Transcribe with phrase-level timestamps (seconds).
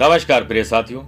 [0.00, 1.02] नमस्कार प्रिय साथियों,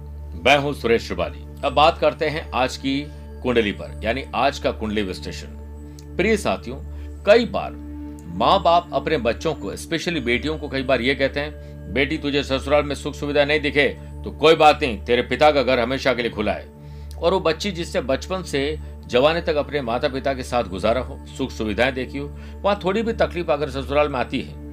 [0.45, 3.01] मैं हूँ सुरेश श्रिवाली। अब बात करते हैं आज की
[3.43, 5.47] कुंडली पर, यानी आज का कुंडली विश्लेषण।
[6.17, 6.77] प्रिय साथियों,
[7.23, 7.71] कई बार
[8.35, 12.43] माँ बाप अपने बच्चों को, स्पेशली बेटियों को कई बार ये कहते हैं, बेटी, तुझे
[12.43, 13.87] ससुराल में सुख सुविधा नहीं दिखे
[14.23, 16.67] तो कोई बात नहीं, तेरे पिता का घर हमेशा के लिए खुला है।
[17.13, 21.19] और वो बच्ची जिससे बचपन से जवानी तक अपने माता पिता के साथ गुजारा हो
[21.37, 24.68] सुख सुविधाएँ देखी हो, वहाँ थोड़ी भी तकलीफ़ अगर ससुराल में आती है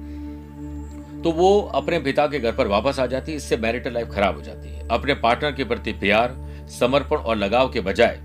[1.17, 4.35] तो वो अपने पिता के घर पर वापस आ जाती है, इससे मैरिटल लाइफ खराब
[4.35, 6.35] हो जाती है। अपने पार्टनर के प्रति प्यार,
[6.71, 8.19] समर्पण और लगाव के बजाय,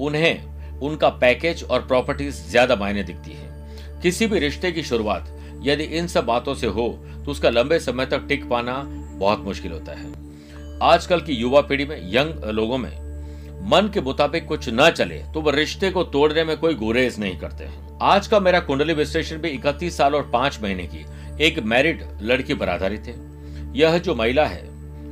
[0.00, 5.28] उन्हें उनका पैकेज और प्रॉपर्टीज़ ज़्यादा मायने दिखती है। किसी भी रिश्ते की शुरुआत
[5.62, 6.88] यदि इन सब बातों से हो
[7.24, 8.82] तो उसका लंबे समय तक टिक पाना
[9.18, 10.10] बहुत मुश्किल होता है।
[10.84, 12.90] आजकल की युवा पीढ़ी में, यंग लोगों में,
[13.64, 17.36] मन के मुताबिक कुछ न चले तो वह रिश्ते को तोड़ने में कोई गुरेज नहीं
[17.38, 21.04] करते हैं। आज का मेरा कुंडली विश्लेषण भी इकतीस साल और पाँच महीने की
[21.40, 23.14] एक मैरिड लड़की पर आधारित है।
[23.76, 24.62] यह जो महिला है,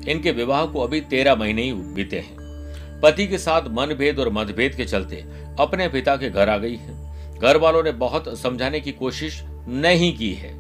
[0.08, 4.74] इनके विवाह को अभी तेरह महीने ही बीते हैं। पति के साथ मनभेद और मतभेद
[4.74, 5.24] के चलते
[5.58, 10.16] अपने पिता के घर आ गई है। घर वालों ने बहुत समझाने की कोशिश नहीं
[10.16, 10.52] की है,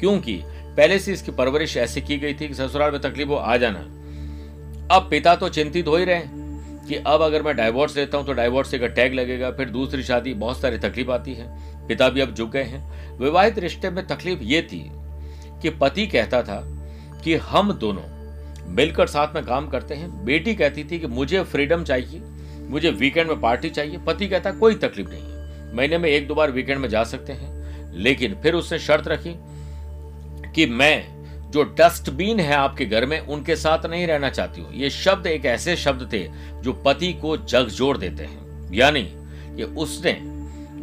[0.00, 3.56] क्योंकि पहले से इसकी परवरिश ऐसी की गई थी कि ससुराल में तकलीफ़ हो आ
[3.56, 3.78] जाना।
[4.94, 6.16] अब पिता तो चिंतित हो ही रहे
[6.90, 10.34] कि अब अगर मैं डाइवोर्स लेता हूँ तो डाइवोर्स का टैग लगेगा, फिर दूसरी शादी,
[10.34, 11.46] बहुत सारी तकलीफ़ आती है।
[11.88, 14.90] पिता भी अब झुक गए हैं। विवाहित रिश्ते में तकलीफ़ ये थी
[15.62, 16.60] कि पति कहता था
[17.24, 18.02] कि हम दोनों
[18.74, 22.20] मिलकर साथ में काम करते हैं। बेटी कहती थी कि मुझे फ्रीडम चाहिए,
[22.68, 26.34] मुझे वीकेंड में पार्टी चाहिए। पति कहता, कोई तकलीफ़ नहीं है। महीने में एक दो
[26.34, 27.60] बार वीकेंड में जा सकते हैं।
[27.94, 29.34] लेकिन फिर उसने शर्त रखी
[30.54, 31.19] कि मैं
[31.50, 35.44] जो डस्टबिन है आपके घर में, उनके साथ नहीं रहना चाहती हूँ। ये शब्द एक
[35.44, 36.30] ऐसे शब्द थे
[36.62, 39.02] जो पति को जगजोड़ देते हैं। यानी
[39.56, 40.20] कि उसने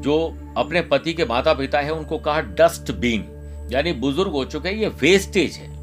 [0.02, 3.34] जो अपने पति के माता पिता है, उनको कहा डस्टबिन।
[3.72, 5.78] यानी बुज़ुर्ग हो चुके हैं, ये वेस्टेज है।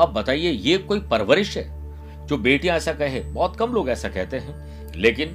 [0.00, 1.82] अब बताइए, ये कोई परवरिश है?
[2.26, 5.28] जो बेटियाँ ऐसा कहे, बहुत कम लोग ऐसा कहते हैं। लेकिन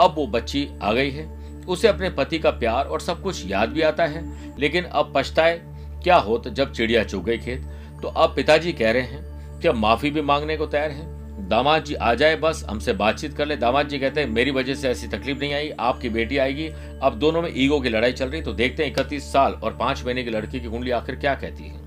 [0.00, 3.68] अब वो बच्ची आ गई है। उसे अपने पति का प्यार और सब कुछ याद
[3.68, 5.60] भी आता है। लेकिन अब पछताए
[6.02, 7.66] क्या होता जब चिड़िया चुग गई खेत?
[8.02, 11.10] तो अब पिताजी कह रहे हैं कि अब माफ़ी भी मांगने को तैयार है।
[11.48, 14.74] दामाद जी आ जाए बस, हमसे बातचीत कर ले। दामाद जी कहते हैं, मेरी वजह
[14.74, 16.68] से ऐसी तकलीफ़ नहीं आई, आपकी बेटी आएगी।
[17.02, 20.04] अब दोनों में ईगो की लड़ाई चल रही तो देखते हैं इकतीस साल और पाँच
[20.04, 21.80] महीने की लड़की की कुंडली आखिर क्या कहती है।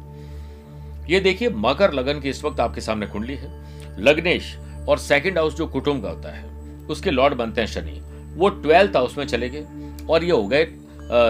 [1.10, 3.52] ये देखिए, मकर लगन की इस वक्त आपके सामने कुंडली है।
[4.00, 4.56] लग्नेश
[4.90, 6.44] और सेकंड हाउस जो कुटुंब का होता है,
[6.88, 8.02] उसके लॉर्ड बनते हैं शनि।
[8.36, 9.66] वो ट्वेल्थ हाउस में चले गए
[10.10, 10.68] और ये हो गए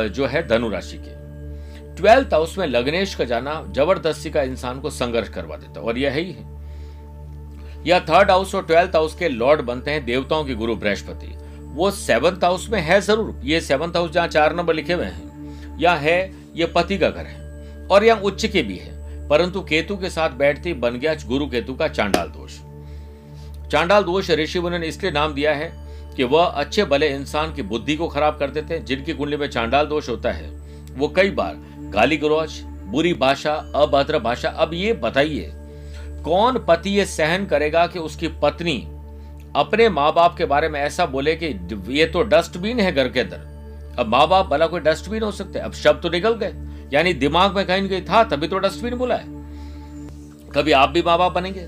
[0.09, 1.24] जो है धनु राशि के।
[1.97, 6.11] ट्वेल्थ हाउस में लग्नेश का जाना ज़बरदस्ती का इंसान को संघर्ष करवा देता और यह
[6.11, 6.53] ही है।
[7.87, 11.27] या थर्ड हाउस और ट्वेल्थ हाउस के लॉर्ड बनते हैं देवताओं के गुरु बृहस्पति।
[11.75, 15.79] वो सेवंथ हाउस में है ज़रूर। ये सेवंथ हाउस जहाँ चार नंबर लिखे हुए हैं।
[15.79, 19.95] या है, ये पति का घर है, और यहाँ उच्च के भी है। परंतु केतु
[19.97, 22.59] के साथ बैठते बन गया गुरु केतु का चांडाल दोष।
[23.71, 25.71] चांडाल दोष ऋषि मुनि ने इसलिए नाम दिया है
[26.15, 29.47] कि वह अच्छे भले इंसान की बुद्धि को खराब कर देते हैं। जिनकी कुंडली में
[29.47, 30.49] चांडाल दोष होता है,
[30.91, 31.55] वो कई बार
[31.95, 35.51] गाली गलौज, बुरी भाषा, अभद्र भाषा। अब ये बताइए,
[36.23, 38.77] कौन पति ये सहन करेगा कि उसकी पत्नी
[39.55, 41.47] अपने माँ बाप के बारे में ऐसा बोले कि
[41.89, 43.95] ये तो डस्टबिन है घर के अंदर?
[43.99, 46.53] अब माँ बाप भला कोई डस्टबिन हो सकते अब शब्द तो निकल गए।
[46.93, 49.33] यानी दिमाग में कहीं कहीं था, तभी तो डस्टबिन बोला है।
[50.51, 51.61] कभी आप भी माँ बाप बनेंगे?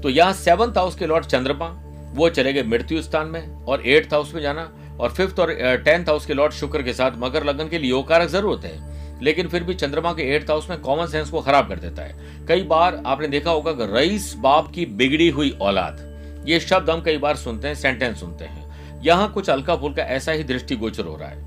[0.00, 1.66] तो यहाँ सेवंथ हाउस के लॉर्ड चंद्रमा,
[2.14, 4.70] वो चले गए मृत्यु स्थान में और एट्थ हाउस में जाना
[5.00, 5.52] और फिफ्थ और
[5.84, 8.97] टेंथ हाउस के लॉर्ड शुक्र के साथ मकर लगन के लिए योगकारक ज़रूर होते हैं।
[9.22, 12.46] लेकिन फिर भी चंद्रमा के एट्थ हाउस में कॉमन सेंस को खराब कर देता है।
[12.46, 16.06] कई बार आपने देखा होगा कि रईस बाप की बिगड़ी हुई औलाद,
[16.48, 20.32] ये शब्द हम कई बार सुनते हैं सेंटेंस सुनते हैं। यहाँ कुछ हल्का फुल्का ऐसा
[20.32, 21.46] ही दृष्टिगोचर हो रहा है।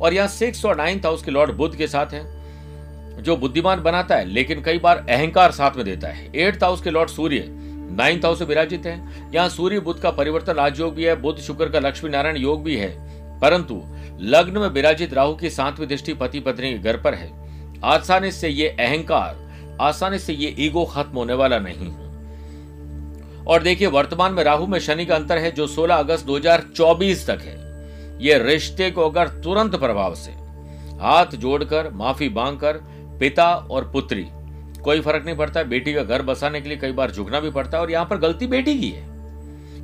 [0.00, 2.22] और यहाँ सिक्स और नाइन्थ हाउस के लॉर्ड बुद्ध के साथ है,
[3.22, 6.90] जो बुद्धिमान बनाता है, लेकिन कई बार अहंकार साथ में देता है। एट्थ हाउस के
[6.90, 7.44] लॉर्ड सूर्य
[7.90, 11.68] नाइन्थ हाउस से विराजित है। यहाँ सूर्य बुद्ध का परिवर्तन राजयोग भी है, बुद्ध शुक्र
[11.68, 12.90] का लक्ष्मी नारायण योग भी है।
[13.40, 13.74] परंतु
[14.20, 17.32] लग्न में विराजित राहु की सातवीं दृष्टि पति पत्नी के घर पर है।
[17.84, 19.36] आसानी से ये अहंकार,
[19.80, 22.08] आसानी से ये ईगो खत्म होने वाला नहीं है।
[23.44, 27.38] और देखिए, वर्तमान में राहु में शनि का अंतर है जो 16 अगस्त 2024 तक
[27.42, 27.56] है।
[28.24, 30.30] ये रिश्ते को अगर तुरंत प्रभाव से
[31.00, 32.72] हाथ जोड़कर, माफ़ी मांगकर,
[33.20, 34.26] पिता और पुत्री,
[34.84, 37.76] कोई फ़र्क नहीं पड़ता, बेटी का घर बसाने के लिए कई बार झुकना भी पड़ता
[37.76, 39.06] है और यहाँ पर गलती बेटी की है।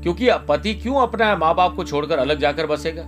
[0.03, 3.03] क्योंकि पति क्यों अपना माँ बाप को छोड़कर अलग जाकर बसेगा?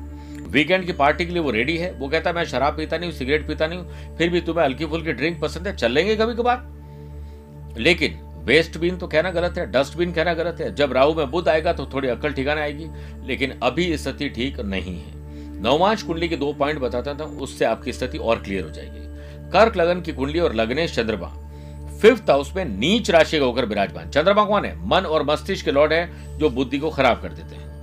[0.46, 3.10] वीकेंड की पार्टी के लिए वो रेडी है। वो कहता है, मैं शराब पीता नहीं
[3.10, 6.16] हूँ, सिगरेट पीता नहीं हूँ, फिर भी तुम्हें हल्की फुल्की ड्रिंक पसंद है, चल लेंगे
[6.16, 11.14] कभी कभार लेकिन वेस्ट बिन तो कहना गलत है, डस्टबिन कहना गलत है। जब राहु
[11.14, 12.87] में बुद्ध आएगा तो थोड़ी अक्ल ठिकाने आएगी,
[13.26, 17.93] लेकिन अभी स्थिति ठीक नहीं है। नवमांश कुंडली के दो पॉइंट बताता था, उससे आपकी
[17.93, 21.28] स्थिति और क्लियर हो जाएगी। कर्क लगन की कुंडली और लगने चंद्रमा,
[22.00, 24.75] फिफ्थ हाउस में नीच राशि का होकर विराजमान। चंद्रमा कौन है?
[24.88, 27.75] मन और मस्तिष्क के लॉर्ड है, जो बुद्धि को खराब कर देते हैं।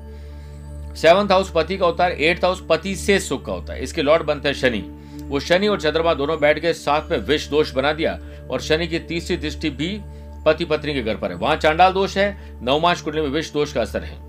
[0.95, 4.01] सेवंथ हाउस पति का होता है, एट्थ हाउस पति से सुख का होता है। इसके
[4.01, 4.83] लॉर्ड बनते हैं शनि।
[5.23, 8.19] वो शनि और चंद्रमा दोनों बैठ के साथ में विष दोष बना दिया
[8.51, 9.97] और शनि की तीसरी दृष्टि भी
[10.45, 13.73] पति पत्नी के घर पर है। वहाँ चांडाल दोष है, नवमाश कुंडली में विष दोष
[13.73, 14.21] का असर है।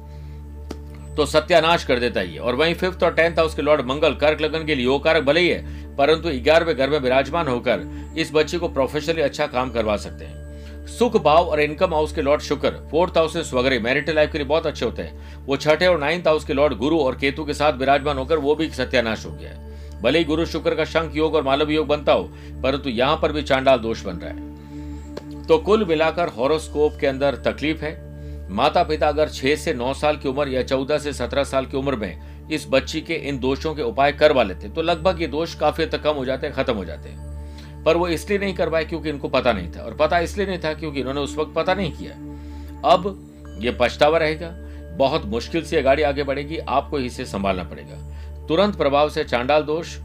[1.14, 4.40] तो सत्यानाश कर देता ही और वहीं फिफ्थ और टेंथ हाउस के लॉर्ड मंगल, कर्क
[4.40, 8.30] लगन के लिए योग कारक भले ही है, परंतु ग्यारहवें घर में विराजमान होकर इस
[8.34, 10.43] बच्चे को प्रोफेशनली अच्छा काम करवा सकते हैं।
[10.88, 14.38] सुख भाव और इनकम हाउस के लॉर्ड शुक्र फोर्थ हाउस से स्वगरे मैरिटल लाइफ के
[14.38, 17.44] लिए बहुत अच्छे होते हैं। वो छठे और नाइन्थ हाउस के लॉर्ड गुरु और केतु
[17.44, 20.84] के साथ विराजमान होकर वो भी सत्यानाश हो गया है। भले ही गुरु शुक्र का
[20.84, 22.22] शंख योग और मालव योग बनता हो,
[22.62, 27.34] परंतु यहाँ पर भी चांडाल दोष बन रहा है। तो कुल मिलाकर हॉरोस्कोप के अंदर
[27.46, 27.92] तकलीफ़ है।
[28.50, 31.76] माता पिता अगर छह से नौ साल की उम्र या चौदह से सत्रह साल की
[31.76, 35.54] उम्र में इस बच्ची के इन दोषों के उपाय करवा लेते तो लगभग ये दोष
[35.54, 37.32] काफ़ी तक कम हो जाते हैं, खत्म हो जाते हैं।
[37.84, 40.72] पर वो इसलिए नहीं करवाए क्योंकि इनको पता नहीं था। और पता इसलिए नहीं था
[40.74, 42.12] क्योंकि इन्होंने उस वक्त पता नहीं किया।
[42.90, 44.50] अब ये पछतावा रहेगा।
[44.96, 49.96] बहुत मुश्किल से गाड़ी आगे बढ़ेगी। आपको इसे संभालना पड़ेगा। तुरंत प्रभाव से चांडाल दोष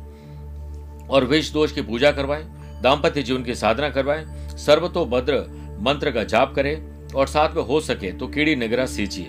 [1.10, 2.44] और विष दोष की पूजा करवाएँ।
[2.84, 4.26] दाम्पत्य जीवन की साधना करवाएँ।
[4.58, 5.44] सर्वतोभद्र
[5.81, 9.28] मंत्र का जाप करें। और साथ में हो सके तो कीड़ी निगरा सींचिए।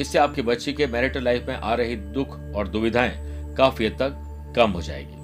[0.00, 4.52] इससे आपकी बच्ची के मैरिटल लाइफ में आ रही दुख और दुविधाएँ काफ़ी हद तक
[4.56, 5.19] कम हो जाएगी।